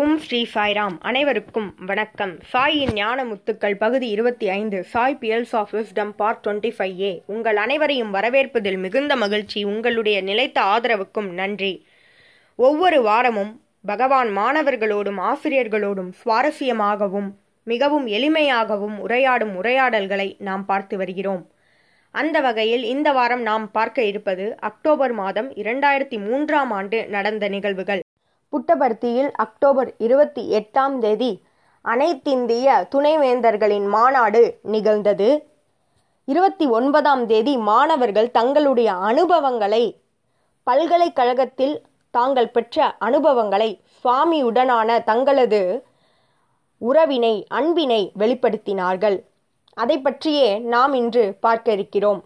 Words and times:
ஓம் 0.00 0.18
ஸ்ரீ 0.18 0.46
சாய்ராம். 0.54 0.96
அனைவருக்கும் 1.00 1.74
வணக்கம். 1.86 2.38
சாயின் 2.52 2.92
ஞான 2.92 3.24
முத்துக்கள் 3.24 3.74
பகுதி 3.74 4.08
இருபத்தி 4.08 4.48
ஐந்து 4.48 4.84
Sai 4.84 5.18
pearls 5.20 5.52
of 5.52 5.74
wisdom 5.74 6.10
part 6.10 6.46
twenty 6.46 6.72
five 6.78 7.00
A. 7.00 7.22
உங்கள் 7.26 7.56
அனைவரையும் 7.56 8.14
வரவேற்பதில் 8.14 8.78
மிகுந்த 8.78 9.16
மகிழ்ச்சி 9.16 9.64
உங்களுடைய 9.64 10.20
நிலைத்த 10.20 10.60
ஆதரவுக்கும் 10.60 11.30
நன்றி. 11.32 11.86
ஒவ்வொரு 12.56 13.02
வாரமும் 13.02 13.60
பகவான் 13.86 14.36
மாணவர்களோடும் 14.36 15.20
ஆசிரியர்களோடும் 15.20 16.12
சுவாரஸ்யமாகவும் 16.24 17.30
மிகவும் 17.62 18.06
எளிமையாகவும் 18.06 18.96
உரையாடும் 19.08 19.54
உரையாடல்களை 19.54 20.36
நாம் 20.38 20.64
பார்த்து 20.64 20.96
வருகிறோம். 20.96 21.50
அந்த 22.10 22.40
வகையில் 22.40 22.84
இந்த 22.84 23.12
வாரம் 23.12 23.42
நாம் 23.42 23.70
பார்க்க 23.70 24.02
இருப்பது 24.02 24.56
அக்டோபர் 24.58 25.12
மாதம் 25.12 25.54
இரண்டாயிரத்தி 25.54 26.18
மூன்றாம் 26.18 26.70
ஆண்டு 26.70 27.06
நடந்த 27.08 27.48
நிகழ்வுகள். 27.48 28.00
புட்டபர்த்தியில் 28.52 29.30
அக்டோபர் 29.34 29.94
இருபத்தி 29.98 30.42
எட்டாம் 30.52 30.98
தேதி 30.98 31.42
அனைத்திந்திய 31.84 32.66
துணைவேந்தர்களின் 32.94 33.88
மாநாடு 33.88 34.58
நிகழ்ந்தது. 34.62 35.28
இருபத்தி 36.24 36.66
ஒன்பதாம் 36.66 37.26
தேதி 37.26 37.56
மாணவர்கள் 37.56 38.30
தங்களுடைய 38.30 38.92
அனுபவங்களை 38.92 40.00
பல்கலைக்கழகத்தில் 40.62 41.76
தாங்கள் 42.10 42.50
பெற்ற 42.50 42.96
அனுபவங்களை 42.98 43.80
சுவாமியுடனான 43.98 45.02
தங்களது 45.02 45.84
உறவினை 46.78 47.46
அன்பினை 47.48 48.12
வெளிப்படுத்தினார்கள். 48.18 49.18
அதை 49.74 49.98
பற்றியே 49.98 50.58
நாம் 50.58 50.92
இன்று 50.92 51.36
பார்க்க 51.40 51.72
இருக்கிறோம். 51.72 52.24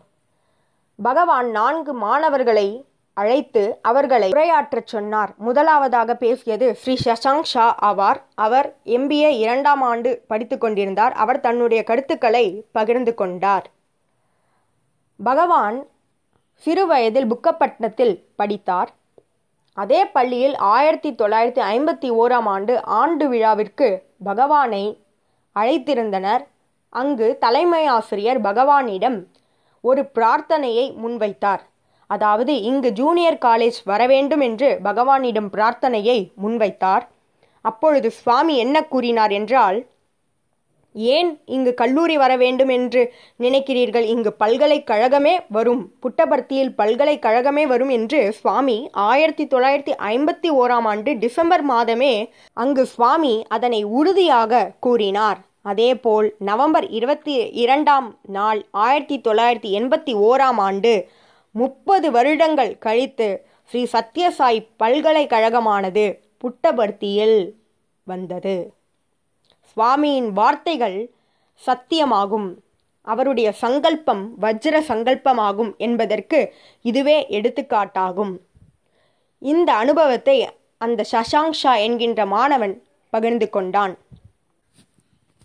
பகவான் 1.02 1.50
நான்கு 1.50 1.92
மாணவர்களை 1.94 2.68
அழைத்து 3.14 3.78
அவர்களை 3.82 4.30
உரையாற்றச் 4.30 4.86
சொன்னார். 4.86 5.34
முதலாவதாக 5.36 6.14
பேசியது 6.14 6.74
ஸ்ரீ 6.74 6.96
சசாங்க் 6.96 7.44
ஷா 7.44 7.76
ஆவார். 7.82 8.20
அவர் 8.34 8.76
எம்பிஏ 8.84 9.28
இரண்டாம் 9.28 9.82
ஆண்டு 9.82 10.24
படித்து 10.26 10.58
கொண்டிருந்தார். 10.58 11.12
அவர் 11.12 11.40
தன்னுடைய 11.40 11.84
கருத்துக்களை 11.84 12.66
பகிர்ந்து 12.72 13.14
கொண்டார். 13.14 13.70
பகவான் 15.24 15.86
சிறு 16.54 16.86
வயதில் 16.86 17.34
புக்கப்பட்டினத்தில் 17.34 18.24
படித்தார். 18.36 18.92
அதே 19.74 20.04
பள்ளியில் 20.04 20.56
ஆயிரத்தி 20.56 21.12
தொள்ளாயிரத்தி 21.12 21.62
ஐம்பத்தி 21.74 22.10
ஓராம் 22.10 22.48
ஆண்டு 22.54 22.84
ஆண்டு 22.84 23.28
விழாவிற்கு 23.28 24.02
பகவானை 24.24 25.04
அழைத்திருந்தனர். 25.54 26.46
அங்கு 26.88 27.36
தலைமை 27.40 27.86
ஆசிரியர் 27.86 28.40
பகவானிடம் 28.40 29.26
ஒரு 29.80 30.10
பிரார்த்தனையை 30.14 30.94
முன்வைத்தார். 30.94 31.70
அதாவது 32.14 32.52
இங்கு 32.70 32.90
ஜூனியர் 33.00 33.38
காலேஜ் 33.46 33.78
வரவேண்டும் 33.92 34.42
என்று 34.48 34.68
பகவானிடம் 34.88 35.48
பிரார்த்தனையை 35.54 36.18
முன்வைத்தார். 36.42 37.06
அப்பொழுது 37.64 38.08
சுவாமி 38.20 38.54
என்ன 38.64 38.76
கூறினார் 38.92 39.32
என்றால் 39.38 39.78
ஏன் 40.94 41.28
இங்கு 41.56 41.72
கல்லூரி 41.80 42.16
வர 42.22 42.32
வேண்டும் 42.42 42.72
என்று 42.74 43.02
நினைக்கிறீர்கள்? 43.44 44.06
இங்கு 44.14 44.30
பல்கலைக்கழகமே 44.42 45.32
வரும். 45.56 45.82
புட்டபர்த்தியில் 46.02 46.72
பல்கலைக்கழகமே 46.80 47.64
வரும் 47.72 47.92
என்று 47.98 48.20
சுவாமி 48.40 48.76
ஆயிரத்தி 49.06 49.44
தொள்ளாயிரத்தி 49.52 49.94
ஐம்பத்தி 50.10 50.50
ஓராம் 50.62 50.88
ஆண்டு 50.92 51.12
டிசம்பர் 51.24 51.64
மாதமே 51.70 52.12
அங்கு 52.64 52.84
சுவாமி 52.94 53.34
அதனை 53.56 53.80
உறுதியாக 54.00 54.62
கூறினார். 54.86 55.40
அதேபோல் 55.70 56.28
நவம்பர் 56.50 56.86
இருபத்தி 56.98 57.34
இரண்டாம் 57.64 58.06
நாள் 58.36 58.60
ஆயிரத்தி 58.84 59.18
தொள்ளாயிரத்தி 59.26 59.72
எண்பத்தி 59.80 60.14
ஓராம் 60.28 60.60
ஆண்டு 60.68 60.94
முப்பது 61.54 62.10
வருடங்கள் 62.10 62.78
கழித்து 62.78 63.46
ஸ்ரீ 63.70 63.82
சத்யசாய் 63.92 64.60
பல்கலைக்கழகமானது 64.78 66.04
புட்டபர்த்தியில் 66.42 67.38
வந்தது. 68.04 68.56
சுவாமியின் 69.70 70.30
வார்த்தைகள் 70.30 70.98
சத்தியமாகும். 71.62 72.48
அவருடைய 73.06 73.52
சங்கல்பம் 73.52 74.22
வஜ்ர 74.40 74.74
சங்கல்பமாகும் 74.88 75.76
என்பதற்கு 75.76 76.40
இதுவே 76.82 77.26
எடுத்துக்காட்டாகும். 77.28 78.34
இந்த 79.42 79.70
அனுபவத்தை 79.74 80.36
அந்த 80.78 81.04
ஷஷாங்ஷா 81.12 81.72
என்கின்ற 81.76 82.26
மாணவன் 82.26 82.74
பகிர்ந்து 83.10 83.50
கொண்டான். 83.50 83.94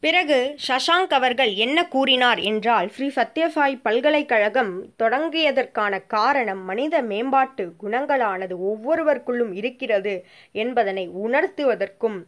பிறகு 0.01 0.55
சஷாங்க் 0.67 1.13
அவர்கள் 1.13 1.53
என்ன 1.55 1.87
கூறினார் 1.87 2.39
என்றால் 2.39 2.89
ஸ்ரீ 2.89 3.07
சத்யசாய் 3.07 3.75
பல்கலைக்கழகம் 3.81 4.73
தொடங்கியதற்கான 5.03 6.05
காரணம் 6.07 6.61
மனித 6.63 7.01
மேம்பாட்டு 7.01 7.73
குணங்களானது 7.83 8.55
ஒவ்வொருவருக்குள்ளும் 8.69 9.53
இருக்கிறது 9.53 10.13
என்பதனை 10.51 11.09
உணர்த்துவதற்கும் 11.09 12.19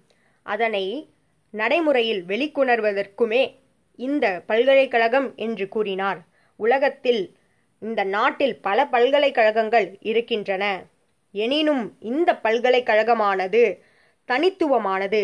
அதனை 0.46 0.86
நடைமுறையில் 1.54 2.24
வெளிக்கொணர்வதற்குமே 2.26 3.44
இந்த 3.96 4.44
பல்கலைக்கழகம் 4.48 5.36
என்று 5.36 5.68
கூறினார். 5.68 6.20
உலகத்தில் 6.60 7.24
இந்த 7.80 8.04
நாட்டில் 8.04 8.60
பல 8.60 8.86
பல்கலைக்கழகங்கள் 8.86 9.98
இருக்கின்றன. 10.02 10.66
எனினும் 11.32 11.84
இந்த 12.00 12.40
பல்கலைக்கழகமானது 12.44 13.64
தனித்துவமானது. 14.30 15.24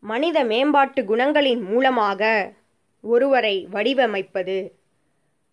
மனித 0.00 0.44
மேம்பாட்டு 0.44 1.02
குணங்களின் 1.02 1.62
மூலமாக 1.62 2.52
ஒருவரை 3.00 3.68
வடிவமைப்பது. 3.72 4.70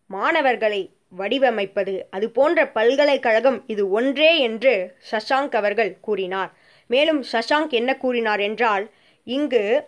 மாணவர்களை 0.07 0.91
வடிவமைப்பது. 1.17 2.01
அது 2.09 2.29
போன்ற 2.29 2.67
பல்கலைக்கழகம் 2.67 3.63
இது 3.67 3.89
ஒன்றே 3.89 4.39
என்று 4.39 4.95
சஷாங்க் 5.11 5.55
அவர்கள் 5.55 5.99
கூறினார். 5.99 6.51
மேலும் 6.87 7.23
சஷாங்க் 7.31 7.69
என்ன 7.69 7.97
கூறினார் 7.97 8.39
என்றால் 8.39 8.91
இங்கு 9.23 9.87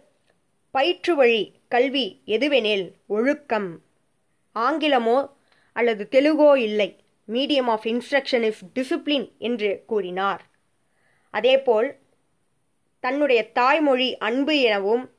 பயிற்று 0.71 1.15
வழி 1.15 1.61
கல்வி 1.67 2.21
எதுவெனில் 2.25 2.91
ஒழுக்கம். 3.07 3.81
ஆங்கிலமோ 4.55 5.29
அல்லது 5.73 6.07
தெலுங்கோ 6.11 6.55
இல்லை. 6.55 7.03
Medium 7.27 7.67
of 7.67 7.85
instruction 7.85 8.41
is 8.41 8.61
discipline 8.75 9.37
என்று 9.37 9.83
கூறினார். 9.87 10.41
அதேபோல் 11.29 11.97
தன்னுடைய 12.99 13.51
தாய்மொழி 13.51 14.17
அன்பு 14.17 14.59
எனவும் 14.59 15.09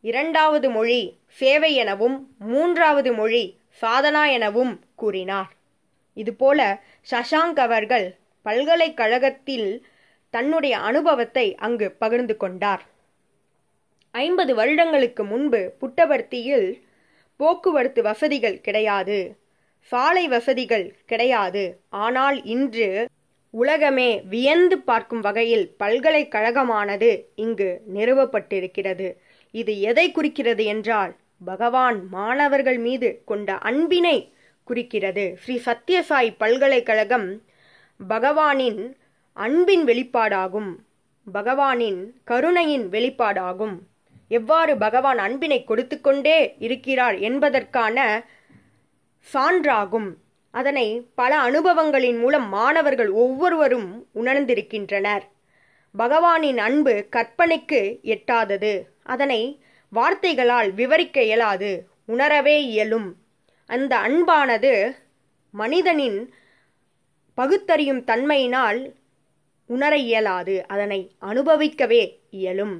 இரண்டாவது 0.00 0.70
மொழி 0.70 1.18
சேவை 1.28 1.74
எனவும் 1.74 2.34
மூன்றாவது 2.38 3.12
மொழி 3.12 3.58
சாதனா 3.82 4.30
எனவும் 4.30 4.80
கூறினார். 4.94 5.50
இதுபோல 6.14 6.82
சஷாங்க் 7.10 7.60
அவர்கள் 7.60 8.16
பல்கலைக்கழகத்தில் 8.42 9.86
தன்னுடைய 10.30 10.78
அனுபவத்தை 10.78 11.54
அங்கு 11.54 11.90
பகிர்ந்து 11.90 12.36
கொண்டார். 12.36 12.84
ஐம்பது 14.10 14.54
வருடங்களுக்கு 14.54 15.24
முன்பு 15.24 15.74
புட்டபர்த்தியில் 15.80 16.82
போக்குவரத்து 17.36 18.02
வசதிகள் 18.02 18.60
கிடையாது 18.60 19.36
சாலை 19.80 20.28
வசதிகள் 20.28 20.96
கிடையாது. 21.06 21.80
ஆனால் 21.88 22.44
இன்று 22.44 23.08
உலகமே 23.50 24.20
வியந்து 24.20 24.78
பார்க்கும் 24.78 25.20
வகையில் 25.20 25.76
பல்கலைக்கழகமானது 25.78 27.22
இங்கு 27.34 27.80
நிறுவப்பட்டிருக்கிறது. 27.94 29.16
இது 29.50 29.80
எதை 29.80 30.12
குறிக்கிறது 30.12 30.64
என்றால் 30.64 31.16
பகவான் 31.44 32.08
மாணவர்கள் 32.08 32.78
மீது 32.78 33.22
கொண்ட 33.24 33.54
அன்பினை 33.54 34.32
குறிக்கிறது. 34.64 35.36
ஸ்ரீ 35.42 35.60
சத்யசாய் 35.64 36.34
பல்கலைக்கழகம் 36.38 37.42
பகவானின் 38.08 38.92
அன்பின் 39.32 39.84
வெளிப்பாடாகும். 39.84 40.70
பகவானின் 41.32 42.00
கருணையின் 42.24 42.88
வெளிப்பாடாகும். 42.88 43.76
எவ்வாறு 44.28 44.76
பகவான் 44.76 45.18
அன்பினை 45.18 45.64
கொடுத்து 45.64 46.00
கொண்டே 46.00 46.54
இருக்கிறார் 46.58 47.18
என்பதற்கான 47.18 48.26
சான்றாகும். 49.34 50.08
அதனை 50.60 50.86
பல 51.14 51.32
அனுபவங்களின் 51.40 52.18
மூலம் 52.18 52.48
மாணவர்கள் 52.48 53.10
ஒவ்வொருவரும் 53.22 53.88
உணர்ந்திருக்கின்றனர். 54.14 55.24
பகவானின் 55.94 56.60
அன்பு 56.66 56.94
கற்பனைக்கு 57.16 57.80
எட்டாதது. 58.14 58.72
அதனை 59.14 59.40
வார்த்தைகளால் 59.92 60.70
விவரிக்க 60.72 61.22
இயலாது 61.22 61.70
உணரவே 62.06 62.56
இயலும். 62.64 63.08
அந்த 63.70 63.92
அன்பானது 63.96 64.72
மனிதனின் 65.54 66.18
பகுத்தறியும் 67.38 68.02
தன்மையினால் 68.04 68.80
உணர 69.66 69.94
இயலாது 70.08 70.56
அதனை 70.66 71.00
அனுபவிக்கவே 71.30 72.02
இயலும். 72.30 72.76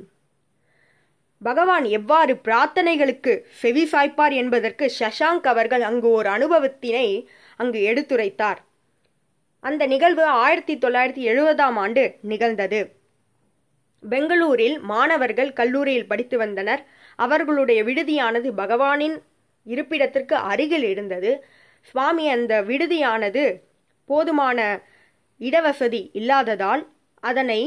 பகவான் 1.43 1.87
எவ்வாறு 1.97 2.35
பிரார்த்தனைகளுக்கு 2.45 3.33
செவி 3.61 3.83
சாய்ப்பார் 3.93 4.35
என்பதற்கு 4.35 4.87
சஷாங்க் 5.01 5.47
அவர்கள் 5.47 5.83
அங்கு 5.83 6.09
ஒரு 6.11 6.29
அனுபவத்தினை 6.29 7.09
அங்கு 7.57 7.81
எடுத்துரைத்தார். 7.81 8.61
அந்த 9.61 9.87
நிகழ்வு 9.87 10.25
ஆயிரத்தி 10.25 10.75
தொள்ளாயிரத்தி 10.77 11.23
எழுபதாம் 11.33 11.77
ஆண்டு 11.77 12.19
நிகழ்ந்தது. 12.21 12.81
பெங்களூரில் 14.03 14.81
மாணவர்கள் 14.81 15.53
கல்லூரியில் 15.53 16.07
படித்து 16.07 16.39
வந்தனர். 16.39 16.83
அவர்களுடைய 17.17 17.85
விடுதியானது 17.85 18.49
பகவானின் 18.53 19.17
இருப்பிடத்திற்கு 19.67 20.35
அருகில் 20.35 20.83
இருந்தது. 20.83 21.33
சுவாமி 21.81 22.29
அந்த 22.29 22.63
விடுதியானது 22.63 23.45
போதுமான 24.05 24.61
இடவசதி 25.41 26.11
இல்லாததால் 26.13 26.83
அதனை 27.21 27.61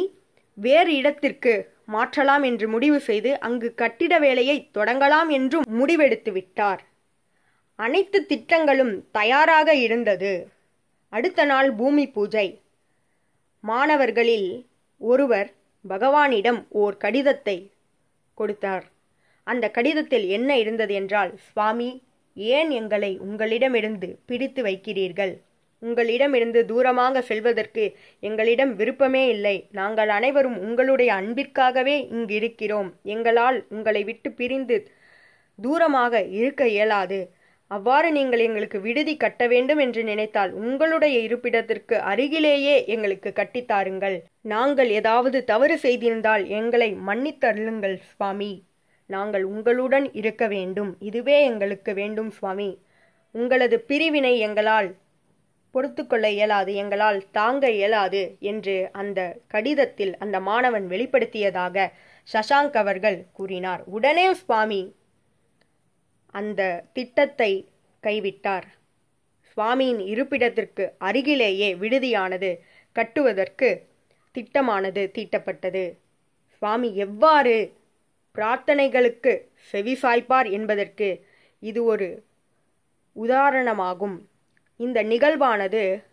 வேறு 0.58 0.96
இடத்திற்கு 0.96 1.54
மாற்றலாம் 1.86 2.44
என்று 2.44 2.68
முடிவு 2.68 3.00
செய்து 3.00 3.40
அங்கு 3.40 3.74
கட்டிட 3.74 4.20
வேலையை 4.20 4.70
தொடங்கலாம் 4.78 5.30
என்றும் 5.30 5.66
முடிவெடுத்து 5.80 6.32
விட்டார் 6.32 6.82
அனைத்து 7.80 8.26
திட்டங்களும் 8.26 8.94
தயாராக 9.12 9.74
இருந்தது. 9.74 10.32
அடுத்த 11.14 11.46
நாள் 11.46 11.70
பூமி 11.74 12.06
பூஜை. 12.08 12.48
மாணவர்களில் 13.64 14.50
ஒருவர் 15.02 15.50
பகவானிடம் 15.88 16.60
ஓர் 16.82 16.98
கடிதத்தை 16.98 17.58
கொடுத்தார். 18.34 18.86
அந்த 19.44 19.66
கடிதத்தில் 19.70 20.28
என்ன 20.28 20.58
இருந்தது 20.58 20.94
என்றால் 20.94 21.32
சுவாமி 21.38 21.90
ஏன் 22.34 22.70
எங்களை 22.70 23.12
உங்களிடமிருந்து 23.20 24.20
பிடித்து 24.26 24.64
வைக்கிறீர்கள்? 24.64 25.34
உங்களிடமிருந்து 25.80 26.60
தூரமாக 26.66 27.22
செல்வதற்கு 27.22 27.84
எங்களிடம் 28.20 28.76
விருப்பமே 28.76 29.28
இல்லை. 29.28 29.58
நாங்கள் 29.72 30.10
அனைவரும் 30.10 30.58
உங்களுடைய 30.60 31.14
அன்பிற்காகவே 31.14 31.98
இங்கு 32.12 32.36
இருக்கிறோம் 32.36 32.90
எங்களால் 33.04 33.66
உங்களை 33.70 34.04
விட்டு 34.04 34.32
பிரிந்து 34.32 34.78
தூரமாக 35.60 36.24
இருக்க 36.40 36.68
இயலாது. 36.68 37.20
அவ்வாறு 37.72 38.12
நீங்கள் 38.12 38.40
எங்களுக்கு 38.40 38.82
விடுதி 38.82 39.18
கட்ட 39.18 39.48
வேண்டும் 39.48 39.78
என்று 39.78 40.04
நினைத்தால் 40.04 40.52
உங்களுடைய 40.52 41.20
இருப்பிடத்திற்கு 41.20 41.96
அருகிலேயே 42.12 42.86
எங்களுக்கு 42.86 43.34
கட்டித்தாருங்கள் 43.36 44.18
நாங்கள் 44.42 44.90
ஏதாவது 44.90 45.44
தவறு 45.44 45.76
செய்திருந்தால் 45.78 46.48
எங்களை 46.48 46.90
மன்னித்தருளுங்கள் 47.08 47.96
சுவாமி. 48.10 48.52
நாங்கள் 49.10 49.44
உங்களுடன் 49.44 50.08
இருக்க 50.14 50.48
வேண்டும். 50.48 50.96
இதுவே 51.00 51.38
எங்களுக்கு 51.44 51.94
வேண்டும் 51.94 52.32
சுவாமி. 52.32 52.70
உங்களது 53.36 53.80
பிரிவினை 53.80 54.34
எங்களால் 54.40 54.90
பொறுத்துக்கொள்ள 55.76 56.28
இயலாது 56.30 56.74
எங்களால் 56.74 57.20
தாங்க 57.32 57.66
இயலாது 57.72 58.22
என்று 58.40 58.90
அந்த 58.92 59.20
கடிதத்தில் 59.48 60.18
அந்த 60.18 60.40
மாணவன் 60.40 60.88
வெளிப்படுத்தியதாக 60.90 61.88
சசாங்க் 62.28 62.78
அவர்கள் 62.78 63.20
கூறினார். 63.32 63.84
உடனே 63.86 64.34
சுவாமி 64.34 64.82
அந்த 66.32 66.84
திட்டத்தை 66.94 67.70
கைவிட்டார். 68.04 68.68
சுவாமியின் 69.58 70.00
இருப்பிடத்திற்கு 70.00 70.94
அருகிலேயே 70.98 71.76
விடுதியானது 71.76 72.60
கட்டுவதற்கு 72.92 73.88
திட்டமானது 74.34 75.04
தீட்டப்பட்டது. 75.18 75.98
சுவாமி 76.48 76.96
எவ்வாறு 76.96 77.78
பிரார்த்தனைகளுக்கு 78.36 79.34
செவிசாய்ப்பார் 79.72 80.52
என்பதற்கு 80.52 81.26
இது 81.60 81.84
ஒரு 81.84 82.26
உதாரணமாகும். 83.16 84.18
இந்த 84.78 85.04
நிகழ்வானது 85.04 86.04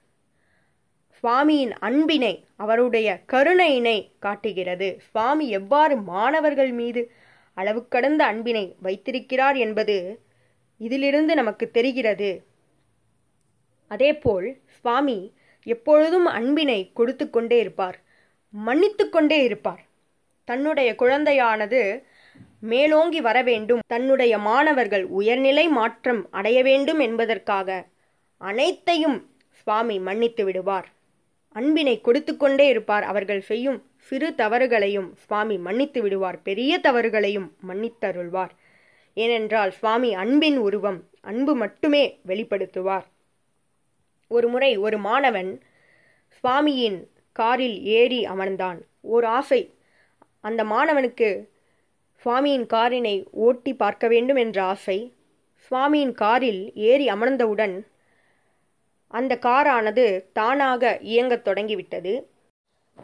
சுவாமியின் 1.24 1.70
அன்பினை 1.70 2.44
அவருடைய 2.56 3.20
கருணையினை 3.32 4.10
காட்டுகிறது. 4.18 4.98
சுவாமி 5.10 5.48
எவ்வாறு 5.48 5.96
மாணவர்கள் 5.96 6.72
மீது 6.72 7.12
அளவு 7.56 7.80
கடந்த 7.94 8.22
அன்பினை 8.24 8.64
வைத்திருக்கிறார் 8.82 9.56
என்பது 9.56 9.96
இதிலிருந்து 10.80 11.34
நமக்கு 11.34 11.66
தெரிகிறது. 11.70 12.30
அதேபோல் 13.90 14.48
சுவாமி 14.78 15.18
எப்பொழுதும் 15.66 16.28
அன்பினை 16.38 16.80
கொடுத்து 16.92 17.24
கொண்டே 17.30 17.58
இருப்பார் 17.58 17.98
மன்னித்து 18.50 19.04
கொண்டே 19.08 19.38
இருப்பார். 19.42 19.82
தன்னுடைய 20.48 20.90
குழந்தையானது 20.94 21.80
மேலோங்கி 22.60 23.20
வர 23.20 23.38
வேண்டும். 23.42 23.82
தன்னுடைய 23.86 24.34
மாணவர்கள் 24.38 25.04
உயர்நிலை 25.18 25.66
மாற்றம் 25.68 26.22
அடைய 26.30 26.58
வேண்டும் 26.62 26.98
என்பதற்காக 26.98 27.78
அனைத்தையும் 28.40 29.18
சுவாமி 29.58 29.96
மன்னித்து 29.98 30.44
விடுவார். 30.44 30.88
அன்பினை 31.58 32.00
கொடுத்து 32.00 32.32
கொண்டே 32.36 32.66
இருப்பார். 32.66 33.04
அவர்கள் 33.04 33.40
செய்யும் 33.40 33.78
சிறு 34.08 34.28
தவறுகளையும் 34.36 35.08
சுவாமி 35.24 35.56
மன்னித்து 35.58 36.00
விடுவார். 36.02 36.38
பெரிய 36.42 36.72
தவறுகளையும் 36.82 37.48
மன்னித்தருள்வார். 37.68 38.52
ஏனென்றால் 39.16 39.70
சுவாமி 39.70 40.10
அன்பின் 40.14 40.58
உருவம் 40.58 40.98
அன்பு 41.20 41.52
மட்டுமே 41.54 42.04
வெளிப்படுத்துவார். 42.26 43.06
ஒரு 44.30 44.48
முறை 44.48 44.70
ஒரு 44.76 44.98
மாணவன் 44.98 45.50
சுவாமியின் 46.38 46.98
காரில் 47.32 47.78
ஏறி 47.98 48.20
அமர்ந்தான். 48.24 48.78
ஒரு 49.14 49.26
ஆசை 49.38 49.60
அந்த 50.40 50.64
மாணவனுக்கு 50.64 51.28
சுவாமியின் 52.22 52.66
காரினை 52.74 53.16
ஓட்டி 53.44 53.72
பார்க்க 53.74 54.08
வேண்டும் 54.08 54.36
என்ற 54.36 54.58
ஆசை 54.62 54.98
சுவாமியின் 55.66 56.14
காரில் 56.22 56.62
ஏறி 56.74 57.06
அமர்ந்தவுடன் 57.08 57.74
அந்த 59.18 59.32
காரானது 59.46 60.06
தானாக 60.38 60.82
இயங்கத் 61.12 61.44
தொடங்கிவிட்டது. 61.46 62.14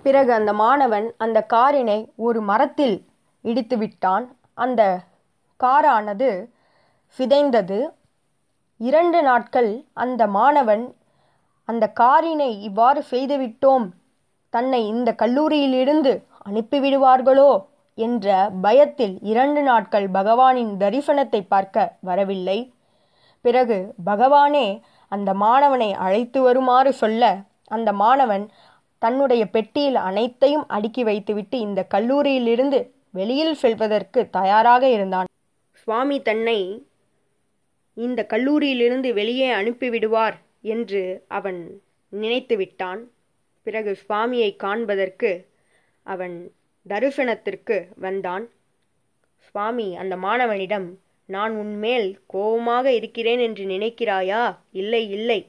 பிறகு 0.03 0.31
அந்த 0.32 0.53
மாணவன் 0.61 1.06
அந்த 1.25 1.38
காரினை 1.55 1.99
ஒரு 2.26 2.41
மரத்தில் 2.50 2.97
இடித்து 3.44 3.76
விட்டான். 3.79 4.26
அந்த 4.64 4.82
காரானது 5.61 6.31
சிதைந்தது. 7.19 7.81
இரண்டு 8.81 9.19
நாட்கள் 9.23 9.70
அந்த 10.05 10.23
மாணவன் 10.37 10.85
அந்த 11.69 11.85
காரினை 12.00 12.50
இவ்வாறு 12.69 13.00
செய்துவிட்டோம். 13.11 13.87
தன்னை 14.53 14.81
இந்த 14.93 15.11
கல்லூரியிலிருந்து 15.23 16.12
அனுப்பிவிடுவார்களோ 16.49 17.50
என்ற 17.99 18.26
பயத்தில் 18.62 19.15
இரண்டு 19.32 19.61
நாட்கள் 19.62 20.06
பகவானின் 20.19 20.73
தரிசனத்தை 20.82 21.41
பார்க்க 21.49 21.85
வரவில்லை. 22.08 22.58
பிறகு 23.44 23.79
பகவானே 24.06 24.67
அந்த 25.14 25.31
மாணவனை 25.35 25.91
அழைத்து 26.05 26.38
வருமாறு 26.43 26.91
சொல்ல 26.93 27.23
அந்த 27.69 27.91
மாணவன் 28.03 28.44
தன்னுடைய 29.03 29.43
பெட்டியில் 29.47 29.99
அனைத்தையும் 30.09 30.67
அடுக்கி 30.69 31.03
வைத்துவிட்டு 31.05 31.56
இந்த 31.59 31.81
கல்லூரியிலிருந்து 31.94 32.79
வெளியில் 33.12 33.55
செல்வதற்கு 33.55 34.20
தயாராக 34.31 34.85
இருந்தான். 34.88 35.29
சுவாமி 35.82 36.17
தன்னை 36.23 36.59
இந்த 37.97 38.20
கல்லூரியிலிருந்து 38.29 39.09
வெளியே 39.12 39.49
அனுப்பிவிடுவார் 39.55 40.37
என்று 40.75 41.03
அவன் 41.29 41.61
நினைத்து 42.12 42.56
விட்டான். 42.56 43.00
பிறகு 43.67 43.93
சுவாமியை 44.03 44.50
காண்பதற்கு 44.56 45.31
அவன் 46.06 46.37
தரிசனத்திற்கு 46.87 47.76
வந்தான். 47.97 48.44
சுவாமி 49.47 49.88
அந்த 49.97 50.15
மாணவனிடம் 50.17 50.88
நான் 51.32 51.55
உன்மேல் 51.56 52.08
கோபமாக 52.26 52.87
இருக்கிறேன் 52.93 53.38
என்று 53.38 53.64
நினைக்கிறாயா? 53.64 54.43
இல்லை 54.73 55.02
இல்லை. 55.11 55.40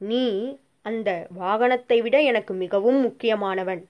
நீ 0.00 0.24
அந்த 0.84 1.10
வாகனத்தை 1.40 1.98
விட 2.02 2.16
எனக்கு 2.22 2.52
மிகவும் 2.54 3.00
முக்கியமானவன். 3.00 3.82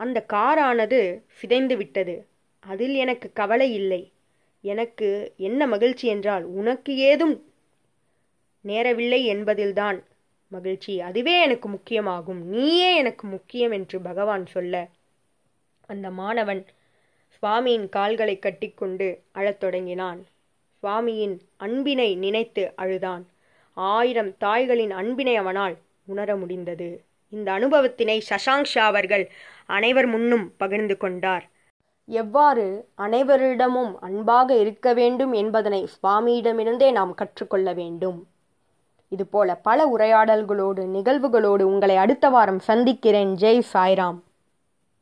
அந்த 0.00 0.18
காரானது 0.32 1.00
சிதைந்து 1.30 1.76
விட்டது. 1.76 2.16
அதில் 2.66 2.94
எனக்கு 2.94 3.28
கவலை 3.32 3.68
இல்லை. 3.74 4.02
எனக்கு 4.64 5.08
என்ன 5.38 5.60
மகிழ்ச்சி 5.66 6.06
என்றால் 6.08 6.44
உனக்கு 6.58 6.92
ஏதும் 7.10 7.36
நேரவில்லை 8.64 9.20
என்பதில்தான் 9.24 9.98
மகிழ்ச்சி. 10.52 10.94
அதுவே 11.00 11.34
எனக்கு 11.42 11.68
முக்கியமாகும். 11.68 12.42
நீயே 12.52 12.90
எனக்கு 12.96 13.24
முக்கியம் 13.26 13.70
என்று 13.70 13.98
பகவான் 14.00 14.46
சொல்ல. 14.46 14.74
அந்த 15.88 16.06
மாணவன் 16.10 16.62
சுவாமியின் 17.42 17.88
கால்களை 17.88 18.38
கட்டிக்கொண்டு 18.38 19.22
அழத் 19.32 19.60
தொடங்கினான். 19.60 20.26
சுவாமியின் 20.82 21.38
அன்பினை 21.56 22.14
நினைத்து 22.14 22.72
அழுதான். 22.76 23.26
ஆயிரம் 23.72 24.30
தாய்களின் 24.40 24.90
அன்பினை 24.90 25.36
அவனால் 25.36 25.76
உணர 26.04 26.36
முடிந்தது. 26.36 27.02
இந்த 27.28 27.52
அனுபவத்தினை 27.52 28.20
சஷாங்க் 28.30 28.64
ஷா 28.64 28.86
அவர்கள் 28.86 29.30
அனைவர் 29.66 30.06
முன்னும் 30.06 30.52
பகிர்ந்து 30.56 30.96
கொண்டார். 30.96 31.48
எவ்வாறு 32.06 32.88
அனைவரிடமும் 32.98 33.94
அன்பாக 34.00 34.56
இருக்க 34.56 34.94
வேண்டும் 34.94 35.32
என்பதனை 35.32 35.88
சுவாமியிடமிருந்தே 36.02 36.92
நாம் 36.92 37.14
கற்றுக்கொள்ள 37.14 37.72
வேண்டும். 37.72 38.26
இதுபோல 39.08 39.54
பல 39.54 39.86
உரையாடல்களோடு 39.96 40.84
நிகழ்வுகளோடு 40.86 41.62
உங்களை 41.62 41.96
அடுத்த 41.96 42.28
வாரம் 42.28 42.58
சந்திக்கிறேன். 42.58 43.34
ஜெய் 43.40 43.62
சாய்ராம். 43.72 44.18